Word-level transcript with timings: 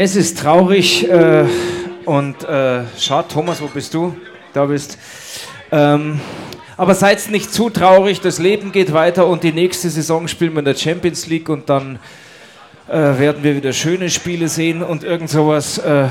Es 0.00 0.14
ist 0.14 0.38
traurig 0.38 1.10
äh, 1.10 1.44
und 2.04 2.44
äh, 2.44 2.84
schade, 2.96 3.26
Thomas, 3.26 3.60
wo 3.60 3.66
bist 3.66 3.92
du? 3.94 4.16
Da 4.52 4.66
bist. 4.66 4.96
Ähm, 5.72 6.20
aber 6.76 6.94
seid 6.94 7.28
nicht 7.30 7.52
zu 7.52 7.68
traurig, 7.68 8.20
das 8.20 8.38
Leben 8.38 8.70
geht 8.70 8.92
weiter 8.92 9.26
und 9.26 9.42
die 9.42 9.50
nächste 9.50 9.90
Saison 9.90 10.28
spielen 10.28 10.52
wir 10.52 10.60
in 10.60 10.66
der 10.66 10.76
Champions 10.76 11.26
League 11.26 11.48
und 11.48 11.68
dann 11.68 11.98
äh, 12.86 12.92
werden 12.92 13.42
wir 13.42 13.56
wieder 13.56 13.72
schöne 13.72 14.08
Spiele 14.08 14.46
sehen 14.46 14.84
und 14.84 15.02
irgend 15.02 15.30
sowas. 15.30 15.78
Äh, 15.78 16.04
äh, 16.04 16.08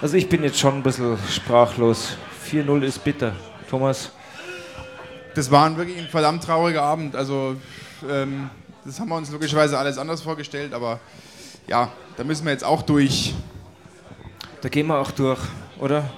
also 0.00 0.16
ich 0.16 0.28
bin 0.28 0.44
jetzt 0.44 0.60
schon 0.60 0.74
ein 0.74 0.82
bisschen 0.84 1.18
sprachlos. 1.28 2.16
4-0 2.48 2.82
ist 2.82 3.02
bitter. 3.02 3.34
Thomas? 3.68 4.12
Das 5.34 5.50
war 5.50 5.76
wirklich 5.76 5.98
ein 5.98 6.06
verdammt 6.06 6.44
trauriger 6.44 6.84
Abend. 6.84 7.16
Also 7.16 7.56
ähm, 8.08 8.50
das 8.84 9.00
haben 9.00 9.08
wir 9.08 9.16
uns 9.16 9.32
logischerweise 9.32 9.76
alles 9.76 9.98
anders 9.98 10.22
vorgestellt, 10.22 10.72
aber 10.72 11.00
ja, 11.68 11.92
da 12.16 12.24
müssen 12.24 12.44
wir 12.44 12.52
jetzt 12.52 12.64
auch 12.64 12.82
durch. 12.82 13.34
Da 14.60 14.68
gehen 14.68 14.86
wir 14.86 14.98
auch 14.98 15.10
durch, 15.10 15.38
oder? 15.78 16.10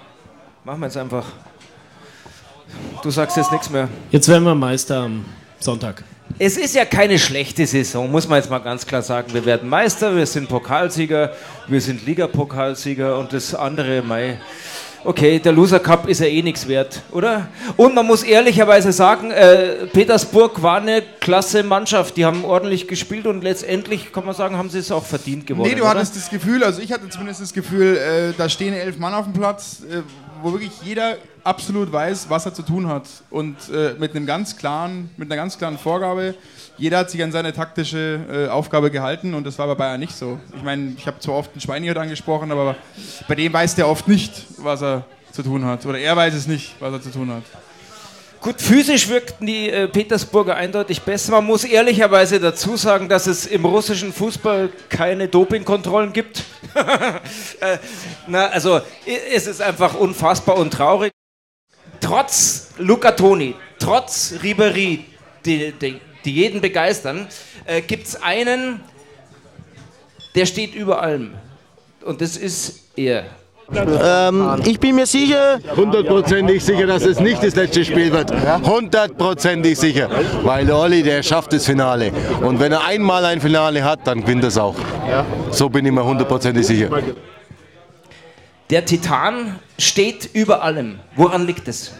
Machen 0.65 0.81
wir 0.81 0.87
jetzt 0.87 0.97
einfach. 0.97 1.27
Du 3.03 3.11
sagst 3.11 3.37
jetzt 3.37 3.51
nichts 3.51 3.69
mehr. 3.69 3.89
Jetzt 4.11 4.29
werden 4.29 4.45
wir 4.45 4.55
Meister 4.55 5.03
am 5.03 5.25
Sonntag. 5.59 6.05
Es 6.39 6.57
ist 6.57 6.75
ja 6.75 6.85
keine 6.85 7.19
schlechte 7.19 7.67
Saison, 7.67 8.11
muss 8.11 8.29
man 8.29 8.39
jetzt 8.39 8.49
mal 8.49 8.61
ganz 8.61 8.87
klar 8.87 9.03
sagen. 9.03 9.35
Wir 9.35 9.45
werden 9.45 9.69
Meister, 9.69 10.15
wir 10.15 10.25
sind 10.25 10.49
Pokalsieger, 10.49 11.33
wir 11.67 11.81
sind 11.81 12.07
Ligapokalsieger 12.07 13.19
und 13.19 13.33
das 13.33 13.55
andere, 13.55 14.03
Mai 14.03 14.39
okay, 15.05 15.39
der 15.39 15.53
Loser 15.53 15.81
Cup 15.81 16.09
ist 16.09 16.21
ja 16.21 16.27
eh 16.27 16.43
nichts 16.43 16.67
wert, 16.69 17.03
oder? 17.11 17.49
Und 17.77 17.95
man 17.95 18.07
muss 18.07 18.23
ehrlicherweise 18.23 18.93
sagen, 18.93 19.31
äh, 19.31 19.87
Petersburg 19.93 20.63
war 20.63 20.81
eine 20.81 21.03
klasse 21.21 21.63
Mannschaft. 21.63 22.17
Die 22.17 22.25
haben 22.25 22.45
ordentlich 22.45 22.89
gespielt 22.89 23.27
und 23.27 23.43
letztendlich, 23.43 24.13
kann 24.13 24.25
man 24.25 24.35
sagen, 24.35 24.57
haben 24.57 24.71
sie 24.71 24.79
es 24.79 24.91
auch 24.91 25.05
verdient 25.05 25.47
gewonnen. 25.47 25.69
Nee, 25.69 25.75
du 25.75 25.83
oder? 25.83 25.91
hattest 25.91 26.17
das 26.17 26.31
Gefühl, 26.31 26.63
also 26.65 26.81
ich 26.81 26.93
hatte 26.93 27.09
zumindest 27.09 27.41
das 27.41 27.53
Gefühl, 27.53 27.97
äh, 27.97 28.33
da 28.37 28.49
stehen 28.49 28.75
elf 28.75 28.99
Mann 28.99 29.15
auf 29.15 29.25
dem 29.25 29.33
Platz, 29.33 29.83
äh, 29.91 30.03
wo 30.43 30.53
wirklich 30.53 30.73
jeder 30.83 31.17
absolut 31.45 31.93
weiß, 31.93 32.29
was 32.29 32.47
er 32.47 32.55
zu 32.55 32.63
tun 32.63 32.87
hat. 32.89 33.05
Und 33.31 33.57
äh, 33.73 33.95
mit, 33.99 34.15
einem 34.15 34.27
ganz 34.27 34.57
klaren, 34.57 35.11
mit 35.17 35.31
einer 35.31 35.37
ganz 35.41 35.59
klaren 35.59 35.79
Vorgabe 35.79 36.35
jeder 36.81 36.99
hat 36.99 37.11
sich 37.11 37.23
an 37.23 37.31
seine 37.31 37.53
taktische 37.53 38.21
äh, 38.31 38.49
Aufgabe 38.49 38.91
gehalten 38.91 39.35
und 39.35 39.45
das 39.45 39.59
war 39.59 39.67
bei 39.67 39.75
Bayern 39.75 40.01
nicht 40.01 40.17
so. 40.17 40.41
Ich 40.57 40.63
meine, 40.63 40.95
ich 40.97 41.07
habe 41.07 41.19
zwar 41.19 41.35
oft 41.35 41.53
einen 41.53 41.61
Schweiniert 41.61 41.99
angesprochen, 41.99 42.51
aber 42.51 42.75
bei 43.29 43.35
dem 43.35 43.53
weiß 43.53 43.75
der 43.75 43.87
oft 43.87 44.09
nicht, 44.09 44.47
was 44.57 44.83
er 44.83 45.05
zu 45.31 45.43
tun 45.43 45.63
hat. 45.67 45.85
Oder 45.85 45.99
er 45.99 46.17
weiß 46.17 46.33
es 46.33 46.47
nicht, 46.47 46.75
was 46.81 46.95
er 46.95 47.03
zu 47.03 47.11
tun 47.11 47.31
hat. 47.31 47.43
Gut, 48.41 48.59
physisch 48.63 49.09
wirkten 49.09 49.45
die 49.45 49.69
äh, 49.69 49.87
Petersburger 49.87 50.57
eindeutig 50.57 51.03
besser. 51.03 51.33
Man 51.33 51.45
muss 51.45 51.63
ehrlicherweise 51.63 52.41
dazu 52.41 52.75
sagen, 52.79 53.07
dass 53.07 53.27
es 53.27 53.45
im 53.45 53.67
russischen 53.67 54.15
Fußball 54.15 54.71
keine 54.89 55.29
Dopingkontrollen 55.29 56.15
gibt. 56.15 56.45
äh, 57.61 57.77
na, 58.27 58.47
also 58.47 58.81
es 59.35 59.47
ist 59.47 59.61
einfach 59.61 59.95
unfassbar 59.95 60.57
und 60.57 60.73
traurig. 60.73 61.13
Trotz 62.01 62.71
Luca 62.79 63.13
Toni, 63.13 63.57
trotz 63.79 64.33
Ribery, 64.43 65.05
die, 65.45 65.73
die, 65.73 66.01
die 66.25 66.33
jeden 66.33 66.63
begeistern, 66.63 67.29
äh, 67.67 67.83
gibt 67.83 68.07
es 68.07 68.23
einen, 68.23 68.81
der 70.35 70.47
steht 70.47 70.75
über 70.75 71.03
allem. 71.03 71.35
Und 72.03 72.23
das 72.23 72.39
ist 72.39 72.89
er. 72.97 73.27
Ähm, 73.75 74.63
ich 74.65 74.81
bin 74.81 74.97
mir 74.97 75.07
sicher. 75.07 75.61
Hundertprozentig 75.77 76.65
sicher, 76.65 76.87
dass 76.87 77.05
es 77.05 77.21
nicht 77.21 77.43
das 77.43 77.55
letzte 77.55 77.85
Spiel 77.85 78.13
wird. 78.13 78.33
Hundertprozentig 78.65 79.79
sicher. 79.79 80.09
Weil 80.43 80.67
der 80.67 80.77
Olli, 80.77 81.03
der 81.03 81.23
schafft 81.23 81.53
das 81.53 81.67
Finale. 81.67 82.13
Und 82.43 82.59
wenn 82.61 82.73
er 82.73 82.85
einmal 82.85 83.25
ein 83.25 83.41
Finale 83.41 83.85
hat, 83.85 84.07
dann 84.07 84.23
gewinnt 84.23 84.45
er 84.45 84.49
es 84.49 84.59
auch. 84.59 84.75
So 85.51 85.69
bin 85.69 85.87
ich 85.87 85.93
mir 85.93 86.05
hundertprozentig 86.05 86.67
sicher. 86.67 86.89
Der 88.71 88.85
Titan 88.85 89.59
steht 89.79 90.31
über 90.33 90.63
allem. 90.63 91.01
Woran 91.17 91.47
liegt 91.47 91.67
es? 91.69 91.93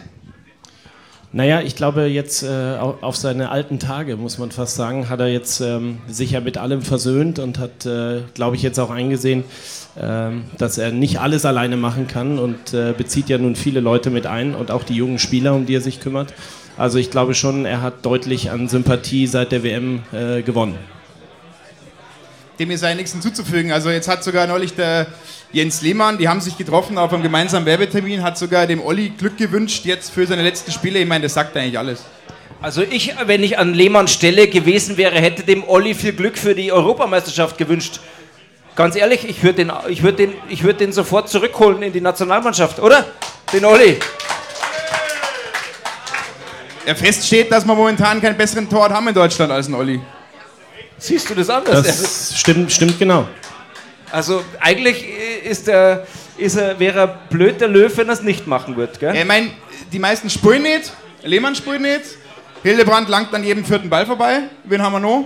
Naja, 1.33 1.61
ich 1.61 1.77
glaube, 1.77 2.07
jetzt 2.07 2.43
äh, 2.43 2.75
auf 2.77 3.15
seine 3.15 3.51
alten 3.51 3.79
Tage, 3.79 4.17
muss 4.17 4.37
man 4.37 4.51
fast 4.51 4.75
sagen, 4.75 5.07
hat 5.07 5.21
er 5.21 5.27
jetzt 5.27 5.61
ähm, 5.61 5.99
sich 6.05 6.31
ja 6.31 6.41
mit 6.41 6.57
allem 6.57 6.81
versöhnt 6.81 7.39
und 7.39 7.57
hat, 7.57 7.85
äh, 7.85 8.23
glaube 8.33 8.57
ich, 8.57 8.61
jetzt 8.61 8.77
auch 8.79 8.89
eingesehen, 8.89 9.45
äh, 9.95 10.31
dass 10.57 10.77
er 10.77 10.91
nicht 10.91 11.21
alles 11.21 11.45
alleine 11.45 11.77
machen 11.77 12.07
kann 12.07 12.37
und 12.37 12.73
äh, 12.73 12.93
bezieht 12.97 13.29
ja 13.29 13.37
nun 13.37 13.55
viele 13.55 13.79
Leute 13.79 14.09
mit 14.09 14.27
ein 14.27 14.53
und 14.55 14.71
auch 14.71 14.83
die 14.83 14.95
jungen 14.95 15.19
Spieler, 15.19 15.55
um 15.55 15.65
die 15.65 15.75
er 15.75 15.81
sich 15.81 16.01
kümmert. 16.01 16.33
Also 16.77 16.97
ich 16.97 17.11
glaube 17.11 17.33
schon, 17.33 17.65
er 17.65 17.81
hat 17.81 18.05
deutlich 18.05 18.51
an 18.51 18.67
Sympathie 18.67 19.25
seit 19.25 19.53
der 19.53 19.63
WM 19.63 20.03
äh, 20.11 20.41
gewonnen. 20.41 20.77
Dem 22.59 22.71
ist 22.71 22.83
ja 22.83 22.93
nichts 22.93 23.13
hinzuzufügen. 23.13 23.71
Also 23.71 23.89
jetzt 23.89 24.09
hat 24.09 24.21
sogar 24.25 24.47
neulich 24.47 24.75
der 24.75 25.07
Jens 25.53 25.81
Lehmann, 25.81 26.17
die 26.17 26.29
haben 26.29 26.39
sich 26.39 26.57
getroffen 26.57 26.97
auf 26.97 27.11
einem 27.11 27.23
gemeinsamen 27.23 27.65
Werbetermin, 27.65 28.23
hat 28.23 28.37
sogar 28.37 28.67
dem 28.67 28.81
Olli 28.81 29.09
Glück 29.09 29.37
gewünscht 29.37 29.83
jetzt 29.83 30.09
für 30.09 30.25
seine 30.25 30.43
letzten 30.43 30.71
Spiele. 30.71 30.99
Ich 30.99 31.07
meine, 31.07 31.23
das 31.23 31.33
sagt 31.33 31.57
eigentlich 31.57 31.77
alles. 31.77 32.05
Also 32.61 32.83
ich, 32.83 33.13
wenn 33.25 33.43
ich 33.43 33.57
an 33.57 33.73
Lehmanns 33.73 34.13
Stelle 34.13 34.47
gewesen 34.47 34.95
wäre, 34.95 35.19
hätte 35.19 35.43
dem 35.43 35.67
Olli 35.67 35.93
viel 35.93 36.13
Glück 36.13 36.37
für 36.37 36.55
die 36.55 36.71
Europameisterschaft 36.71 37.57
gewünscht. 37.57 37.99
Ganz 38.77 38.95
ehrlich, 38.95 39.27
ich 39.27 39.43
würde 39.43 39.65
den, 39.65 39.71
würd 40.01 40.19
den, 40.19 40.33
würd 40.49 40.79
den 40.79 40.93
sofort 40.93 41.27
zurückholen 41.27 41.81
in 41.81 41.91
die 41.91 41.99
Nationalmannschaft, 41.99 42.79
oder? 42.79 43.05
Den 43.51 43.65
Olli. 43.65 43.99
Ja, 46.85 46.95
feststeht, 46.95 47.51
dass 47.51 47.65
wir 47.65 47.75
momentan 47.75 48.21
keinen 48.21 48.37
besseren 48.37 48.69
Torwart 48.69 48.93
haben 48.93 49.09
in 49.09 49.13
Deutschland 49.13 49.51
als 49.51 49.67
ein 49.67 49.73
Olli. 49.73 49.99
Siehst 50.97 51.29
du 51.29 51.35
das 51.35 51.49
anders? 51.49 51.85
Das 51.85 52.39
stimmt, 52.39 52.71
stimmt 52.71 52.97
genau. 52.97 53.27
Also 54.11 54.43
eigentlich 54.59 55.05
ist 55.43 55.67
er, 55.67 56.05
ist 56.37 56.55
er, 56.55 56.79
wäre 56.79 56.99
er 56.99 57.07
blöd 57.07 57.61
der 57.61 57.67
Löw, 57.67 57.95
wenn 57.97 58.07
er 58.07 58.13
es 58.13 58.21
nicht 58.21 58.47
machen 58.47 58.75
würde. 58.75 58.93
Gell? 58.99 59.15
Ich 59.15 59.25
meine, 59.25 59.51
die 59.91 59.99
meisten 59.99 60.29
spielen 60.29 60.63
nicht, 60.63 60.91
Lehmann 61.23 61.55
spielt 61.55 61.81
nicht, 61.81 62.01
Hildebrand 62.63 63.09
langt 63.09 63.33
an 63.33 63.43
jedem 63.43 63.65
vierten 63.65 63.89
Ball 63.89 64.05
vorbei. 64.05 64.43
Wen 64.63 64.81
haben 64.81 64.93
wir 64.93 64.99
noch? 64.99 65.25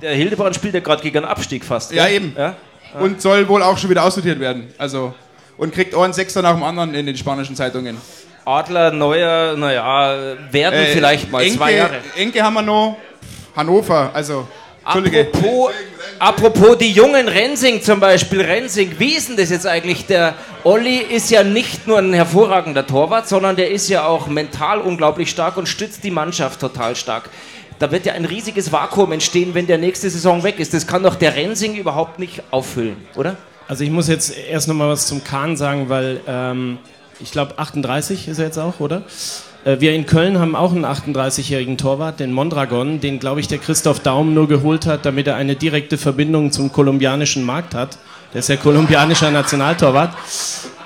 Der 0.00 0.14
Hildebrand 0.14 0.54
spielt 0.54 0.74
ja 0.74 0.80
gerade 0.80 1.02
gegen 1.02 1.18
einen 1.18 1.26
Abstieg 1.26 1.64
fast. 1.64 1.90
Gell? 1.90 1.98
Ja, 1.98 2.08
eben. 2.08 2.34
Ja? 2.36 2.54
Und 3.00 3.20
soll 3.20 3.46
wohl 3.48 3.62
auch 3.62 3.76
schon 3.76 3.90
wieder 3.90 4.04
aussortiert 4.04 4.38
werden. 4.38 4.72
Also, 4.78 5.14
und 5.56 5.74
kriegt 5.74 5.94
auch 5.94 6.02
einen 6.02 6.12
Sechster 6.12 6.42
nach 6.42 6.54
dem 6.54 6.62
anderen 6.62 6.94
in 6.94 7.06
den 7.06 7.16
spanischen 7.16 7.56
Zeitungen. 7.56 7.96
Adler, 8.44 8.92
Neuer, 8.92 9.56
naja, 9.56 10.36
werden 10.50 10.78
äh, 10.78 10.86
vielleicht 10.92 11.30
mal 11.32 11.42
Enke, 11.42 11.56
zwei 11.56 11.74
Jahre. 11.74 11.96
Enke 12.16 12.42
haben 12.42 12.54
wir 12.54 12.62
noch, 12.62 12.96
Hannover, 13.56 14.10
also 14.14 14.46
Apropos, 14.86 15.72
apropos 16.20 16.78
die 16.78 16.92
jungen 16.92 17.26
Rensing 17.26 17.82
zum 17.82 17.98
Beispiel, 17.98 18.40
Rensing, 18.40 18.92
wie 18.98 19.16
ist 19.16 19.28
denn 19.28 19.36
das 19.36 19.50
jetzt 19.50 19.66
eigentlich? 19.66 20.06
Der 20.06 20.34
Olli 20.62 20.98
ist 20.98 21.28
ja 21.28 21.42
nicht 21.42 21.88
nur 21.88 21.98
ein 21.98 22.12
hervorragender 22.12 22.86
Torwart, 22.86 23.26
sondern 23.26 23.56
der 23.56 23.72
ist 23.72 23.88
ja 23.88 24.06
auch 24.06 24.28
mental 24.28 24.80
unglaublich 24.80 25.28
stark 25.28 25.56
und 25.56 25.68
stützt 25.68 26.04
die 26.04 26.12
Mannschaft 26.12 26.60
total 26.60 26.94
stark. 26.94 27.28
Da 27.80 27.90
wird 27.90 28.06
ja 28.06 28.12
ein 28.12 28.24
riesiges 28.24 28.70
Vakuum 28.70 29.10
entstehen, 29.10 29.54
wenn 29.54 29.66
der 29.66 29.78
nächste 29.78 30.08
Saison 30.08 30.44
weg 30.44 30.60
ist. 30.60 30.72
Das 30.72 30.86
kann 30.86 31.02
doch 31.02 31.16
der 31.16 31.34
Rensing 31.34 31.74
überhaupt 31.74 32.20
nicht 32.20 32.44
auffüllen, 32.52 32.96
oder? 33.16 33.36
Also 33.66 33.82
ich 33.82 33.90
muss 33.90 34.06
jetzt 34.06 34.32
erst 34.36 34.68
noch 34.68 34.76
mal 34.76 34.88
was 34.88 35.08
zum 35.08 35.24
Kahn 35.24 35.56
sagen, 35.56 35.88
weil 35.88 36.20
ähm, 36.28 36.78
ich 37.18 37.32
glaube 37.32 37.58
38 37.58 38.28
ist 38.28 38.38
er 38.38 38.44
jetzt 38.44 38.58
auch, 38.58 38.78
oder? 38.78 39.02
Äh, 39.66 39.80
wir 39.80 39.92
in 39.92 40.06
Köln 40.06 40.38
haben 40.38 40.54
auch 40.54 40.72
einen 40.72 40.86
38-jährigen 40.86 41.76
Torwart, 41.76 42.20
den 42.20 42.32
Mondragon, 42.32 43.00
den, 43.00 43.18
glaube 43.18 43.40
ich, 43.40 43.48
der 43.48 43.58
Christoph 43.58 44.00
Daum 44.00 44.32
nur 44.32 44.48
geholt 44.48 44.86
hat, 44.86 45.04
damit 45.04 45.26
er 45.26 45.36
eine 45.36 45.56
direkte 45.56 45.98
Verbindung 45.98 46.52
zum 46.52 46.72
kolumbianischen 46.72 47.42
Markt 47.42 47.74
hat. 47.74 47.98
Der 48.32 48.40
ist 48.40 48.48
ja 48.48 48.56
kolumbianischer 48.56 49.30
Nationaltorwart. 49.30 50.14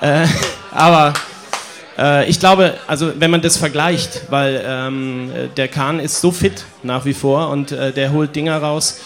Äh, 0.01 0.27
aber 0.73 1.13
äh, 1.99 2.29
ich 2.29 2.41
glaube, 2.41 2.75
also 2.87 3.13
wenn 3.19 3.31
man 3.31 3.43
das 3.43 3.59
vergleicht, 3.59 4.23
weil 4.31 4.63
ähm, 4.67 5.31
der 5.57 5.69
Kahn 5.69 6.01
ist 6.01 6.21
so 6.21 6.31
fit 6.33 6.65
nach 6.83 7.05
wie 7.05 7.15
vor 7.15 7.51
und 7.51 7.73
der 7.73 8.13
holt 8.13 8.35
Dinger 8.35 8.57
raus 8.57 9.01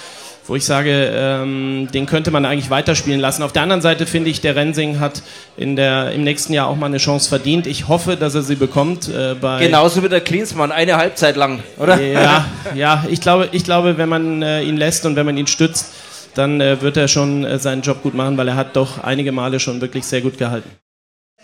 wo 0.47 0.57
ich 0.57 0.65
sage, 0.65 1.11
ähm, 1.15 1.89
den 1.93 2.07
könnte 2.07 2.31
man 2.31 2.45
eigentlich 2.45 2.71
weiterspielen 2.71 3.21
lassen. 3.21 3.43
Auf 3.43 3.53
der 3.53 3.63
anderen 3.63 3.81
Seite 3.81 4.07
finde 4.07 4.31
ich, 4.31 4.41
der 4.41 4.57
Rensing 4.57 5.01
hat 5.01 5.23
in 5.57 5.77
der, 5.77 6.13
im 6.13 6.23
nächsten 6.23 6.53
Jahr 6.53 6.69
auch 6.69 6.77
mal 6.77 6.87
eine 6.87 6.99
Chance 6.99 7.29
verdient. 7.29 7.67
Ich 7.67 7.89
hoffe, 7.89 8.17
dass 8.17 8.35
er 8.35 8.43
sie 8.43 8.57
bekommt. 8.57 9.09
Äh, 9.09 9.37
Genauso 9.61 10.03
wie 10.03 10.09
der 10.09 10.21
Klinsmann, 10.21 10.71
eine 10.71 10.97
Halbzeit 10.97 11.37
lang, 11.37 11.63
oder? 11.79 12.01
Ja, 12.01 12.45
ja 12.75 13.05
ich, 13.09 13.21
glaube, 13.21 13.49
ich 13.53 13.65
glaube, 13.65 13.97
wenn 13.97 14.09
man 14.09 14.43
äh, 14.43 14.63
ihn 14.63 14.77
lässt 14.77 15.07
und 15.07 15.17
wenn 15.17 15.27
man 15.27 15.37
ihn 15.37 15.47
stützt, 15.47 15.93
dann 16.35 16.61
äh, 16.61 16.81
wird 16.83 16.97
er 16.97 17.09
schon 17.09 17.45
äh, 17.45 17.59
seinen 17.59 17.83
Job 17.83 18.03
gut 18.03 18.15
machen, 18.15 18.37
weil 18.37 18.49
er 18.49 18.57
hat 18.57 18.77
doch 18.77 19.03
einige 19.03 19.33
Male 19.33 19.61
schon 19.61 19.81
wirklich 19.81 20.05
sehr 20.05 20.21
gut 20.21 20.37
gehalten. 20.37 20.69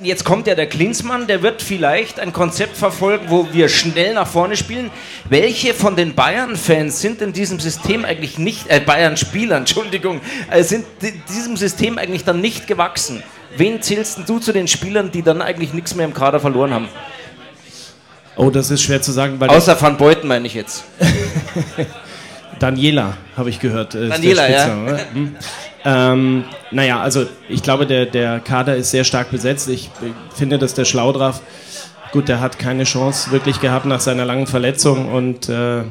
Jetzt 0.02 0.24
kommt 0.24 0.46
ja 0.46 0.54
der 0.54 0.66
Klinsmann, 0.66 1.26
der 1.26 1.42
wird 1.42 1.60
vielleicht 1.60 2.20
ein 2.20 2.32
Konzept 2.32 2.74
verfolgen, 2.74 3.26
wo 3.28 3.52
wir 3.52 3.68
schnell 3.68 4.14
nach 4.14 4.26
vorne 4.26 4.56
spielen. 4.56 4.90
Welche 5.28 5.74
von 5.74 5.94
den 5.94 6.14
Bayern-Fans 6.14 7.02
sind 7.02 7.20
in 7.20 7.34
diesem 7.34 7.60
System 7.60 8.06
eigentlich 8.06 8.38
nicht, 8.38 8.70
äh, 8.70 8.80
Bayern-Spieler, 8.80 9.56
Entschuldigung, 9.58 10.22
äh, 10.50 10.62
sind 10.62 10.86
diesem 11.28 11.58
System 11.58 11.98
eigentlich 11.98 12.24
dann 12.24 12.40
nicht 12.40 12.66
gewachsen? 12.66 13.22
Wen 13.58 13.82
zählst 13.82 14.20
du 14.26 14.38
zu 14.38 14.52
den 14.52 14.68
Spielern, 14.68 15.10
die 15.10 15.20
dann 15.20 15.42
eigentlich 15.42 15.74
nichts 15.74 15.94
mehr 15.94 16.06
im 16.06 16.14
Kader 16.14 16.40
verloren 16.40 16.72
haben? 16.72 16.88
Oh, 18.36 18.48
das 18.48 18.70
ist 18.70 18.80
schwer 18.80 19.02
zu 19.02 19.12
sagen. 19.12 19.38
Außer 19.42 19.78
Van 19.78 19.98
Beuten 19.98 20.28
meine 20.28 20.46
ich 20.46 20.54
jetzt. 20.54 20.84
Daniela, 22.58 23.18
habe 23.36 23.50
ich 23.50 23.60
gehört. 23.60 23.94
Daniela, 23.94 24.48
ja. 24.48 24.66
Hm? 25.12 25.36
Ähm, 25.84 26.44
naja, 26.70 27.00
also 27.00 27.26
ich 27.48 27.62
glaube, 27.62 27.86
der, 27.86 28.06
der 28.06 28.40
Kader 28.40 28.76
ist 28.76 28.90
sehr 28.90 29.04
stark 29.04 29.30
besetzt. 29.30 29.68
Ich 29.68 29.90
finde, 30.34 30.58
dass 30.58 30.74
der 30.74 30.84
Schlaudraff, 30.84 31.40
gut, 32.12 32.28
der 32.28 32.40
hat 32.40 32.58
keine 32.58 32.84
Chance 32.84 33.30
wirklich 33.30 33.60
gehabt 33.60 33.86
nach 33.86 34.00
seiner 34.00 34.24
langen 34.24 34.46
Verletzung. 34.46 35.10
Und 35.12 35.48
äh, 35.48 35.82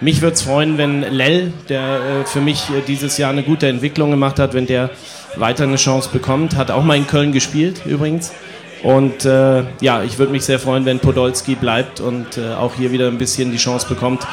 mich 0.00 0.20
würde 0.20 0.34
es 0.34 0.42
freuen, 0.42 0.78
wenn 0.78 1.02
Lell, 1.02 1.52
der 1.68 1.80
äh, 1.80 2.26
für 2.26 2.40
mich 2.40 2.68
äh, 2.70 2.82
dieses 2.86 3.16
Jahr 3.16 3.30
eine 3.30 3.42
gute 3.42 3.66
Entwicklung 3.68 4.10
gemacht 4.10 4.38
hat, 4.38 4.52
wenn 4.54 4.66
der 4.66 4.90
weiter 5.36 5.64
eine 5.64 5.76
Chance 5.76 6.10
bekommt. 6.12 6.56
Hat 6.56 6.70
auch 6.70 6.82
mal 6.82 6.96
in 6.96 7.06
Köln 7.06 7.32
gespielt 7.32 7.82
übrigens. 7.86 8.32
Und 8.82 9.24
äh, 9.26 9.62
ja, 9.80 10.02
ich 10.02 10.18
würde 10.18 10.32
mich 10.32 10.44
sehr 10.44 10.58
freuen, 10.58 10.86
wenn 10.86 11.00
Podolski 11.00 11.54
bleibt 11.54 12.00
und 12.00 12.38
äh, 12.38 12.54
auch 12.54 12.74
hier 12.76 12.92
wieder 12.92 13.08
ein 13.08 13.18
bisschen 13.18 13.52
die 13.52 13.58
Chance 13.58 13.86
bekommt, 13.86 14.26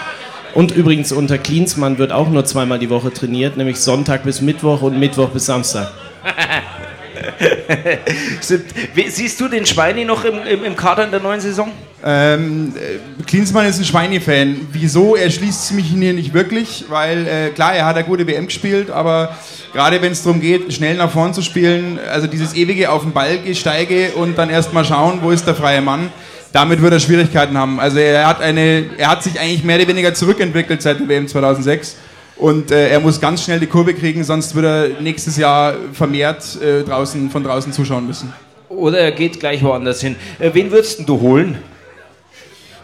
und 0.57 0.71
übrigens 0.71 1.12
unter 1.12 1.38
Klinsmann 1.38 2.00
wird 2.00 2.12
auch 2.12 2.30
nur 2.30 2.44
zweimal 2.44 2.80
die 2.80 2.89
Woche 2.89 3.13
trainiert, 3.13 3.57
nämlich 3.57 3.80
Sonntag 3.80 4.24
bis 4.24 4.42
Mittwoch 4.42 4.81
und 4.81 4.98
Mittwoch 4.98 5.30
bis 5.30 5.45
Samstag. 5.45 5.92
Siehst 9.07 9.39
du 9.39 9.50
den 9.50 9.68
Schweini 9.68 10.04
noch 10.04 10.25
im, 10.25 10.39
im, 10.48 10.63
im 10.63 10.75
Kader 10.75 11.06
in 11.06 11.12
der 11.12 11.19
neuen 11.19 11.42
Saison? 11.42 11.69
Ähm, 12.04 12.74
äh, 12.75 13.24
Klinsmann 13.27 13.68
ist 13.68 13.77
ein 13.77 13.86
Schweini-Fan. 13.86 14.62
Wieso? 14.71 15.15
Er 15.15 15.30
schließt 15.30 15.74
mich 15.74 15.86
hier 15.86 16.13
nicht 16.13 16.33
wirklich, 16.33 16.86
weil 16.89 17.27
äh, 17.27 17.50
klar, 17.50 17.75
er 17.75 17.86
hat 17.86 17.95
eine 17.95 18.06
gute 18.06 18.25
WM 18.25 18.48
gespielt, 18.48 18.89
aber 18.89 19.38
gerade 19.74 20.01
wenn 20.01 20.12
es 20.12 20.24
darum 20.24 20.42
geht, 20.42 20.74
schnell 20.74 20.95
nach 20.95 21.12
vorn 21.12 21.36
zu 21.36 21.44
spielen, 21.44 22.00
also 22.12 22.25
dieses 22.25 22.56
ewige 22.56 22.89
auf 22.89 23.03
den 23.03 23.12
Ball 23.12 23.38
gesteige 23.38 24.13
und 24.13 24.39
dann 24.39 24.50
erst 24.50 24.74
mal 24.74 24.86
schauen, 24.86 25.19
wo 25.21 25.30
ist 25.30 25.45
der 25.45 25.53
freie 25.53 25.81
Mann, 25.81 26.10
damit 26.54 26.82
wird 26.82 26.94
er 26.94 27.00
Schwierigkeiten 27.00 27.58
haben. 27.58 27.80
Also 27.80 28.00
er 28.00 28.28
hat, 28.28 28.42
eine, 28.42 28.86
er 28.98 29.10
hat 29.10 29.24
sich 29.24 29.40
eigentlich 29.40 29.64
mehr 29.64 29.78
oder 29.78 29.88
weniger 29.88 30.14
zurückentwickelt 30.14 30.82
seit 30.82 31.00
der 31.00 31.08
WM 31.08 31.28
2006. 31.28 31.96
Und 32.38 32.72
äh, 32.72 32.90
er 32.90 33.00
muss 33.00 33.20
ganz 33.20 33.44
schnell 33.44 33.60
die 33.60 33.66
Kurve 33.66 33.94
kriegen, 33.94 34.24
sonst 34.24 34.54
wird 34.54 34.66
er 34.66 35.02
nächstes 35.02 35.38
Jahr 35.38 35.74
vermehrt 35.94 36.62
äh, 36.62 36.84
draußen, 36.84 37.30
von 37.32 37.44
draußen 37.44 37.74
zuschauen 37.74 38.06
müssen. 38.06 38.32
Oder 38.70 39.00
er 39.00 39.12
geht 39.12 39.40
gleich 39.40 39.64
woanders 39.64 40.02
hin. 40.02 40.16
Äh, 40.38 40.52
wen 40.54 40.70
würdest 40.70 41.08
du 41.08 41.20
holen? 41.20 41.58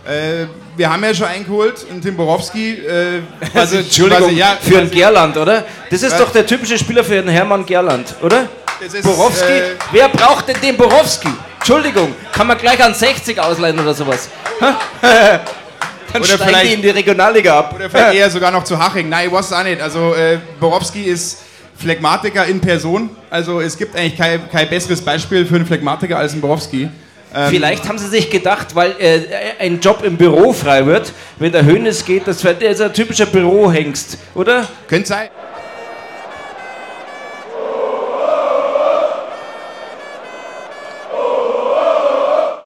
Äh, 0.05 0.47
wir 0.75 0.91
haben 0.91 1.03
ja 1.03 1.13
schon 1.13 1.27
eingeholt, 1.27 1.85
einen 1.89 2.01
Tim 2.01 2.17
Borowski. 2.17 2.73
Äh, 2.73 3.21
also, 3.53 3.77
Entschuldigung, 3.77 4.25
also, 4.25 4.35
ja, 4.35 4.57
für 4.59 4.79
einen 4.79 4.91
Gerland, 4.91 5.37
oder? 5.37 5.65
Das 5.89 6.01
ist 6.03 6.19
doch 6.19 6.31
der 6.31 6.45
typische 6.45 6.77
Spieler 6.77 7.03
für 7.03 7.19
einen 7.19 7.29
Hermann 7.29 7.65
Gerland, 7.65 8.15
oder? 8.21 8.49
Ist, 8.83 9.03
Borowski? 9.03 9.51
Äh, 9.51 9.63
Wer 9.91 10.09
braucht 10.09 10.47
denn 10.47 10.57
den 10.61 10.75
Borowski? 10.75 11.29
Entschuldigung, 11.63 12.13
kann 12.33 12.47
man 12.47 12.57
gleich 12.57 12.83
an 12.83 12.93
60 12.93 13.39
ausleihen 13.39 13.79
oder 13.79 13.93
sowas? 13.93 14.27
Dann 14.59 16.21
oder 16.21 16.25
steigen 16.25 16.67
die 16.67 16.73
in 16.73 16.81
die 16.81 16.89
Regionalliga 16.89 17.57
ab. 17.57 17.73
Oder 17.73 17.89
vielleicht 17.89 18.15
eher 18.15 18.29
sogar 18.29 18.51
noch 18.51 18.65
zu 18.65 18.77
Haching. 18.77 19.07
Nein, 19.07 19.27
ich 19.27 19.33
weiß 19.33 19.45
es 19.45 19.53
auch 19.53 19.63
nicht. 19.63 19.81
Also 19.81 20.13
äh, 20.13 20.39
Borowski 20.59 21.03
ist 21.03 21.37
Phlegmatiker 21.77 22.45
in 22.47 22.59
Person. 22.59 23.11
Also 23.29 23.61
es 23.61 23.77
gibt 23.77 23.95
eigentlich 23.95 24.17
kein, 24.17 24.41
kein 24.51 24.69
besseres 24.69 24.99
Beispiel 24.99 25.45
für 25.45 25.55
einen 25.55 25.65
Phlegmatiker 25.65 26.17
als 26.17 26.33
einen 26.33 26.41
Borowski. 26.41 26.89
Ähm 27.33 27.49
Vielleicht 27.49 27.87
haben 27.87 27.97
sie 27.97 28.09
sich 28.09 28.29
gedacht, 28.29 28.75
weil 28.75 28.95
äh, 28.99 29.21
ein 29.57 29.79
Job 29.79 30.03
im 30.03 30.17
Büro 30.17 30.51
frei 30.51 30.85
wird, 30.85 31.13
wenn 31.39 31.53
der 31.53 31.63
Hönes 31.63 32.03
geht, 32.03 32.27
das 32.27 32.43
wäre 32.43 32.57
ein 32.57 32.93
typischer 32.93 33.25
Bürohengst, 33.25 34.17
oder? 34.35 34.67
Könnte 34.89 35.07
sein. 35.07 35.29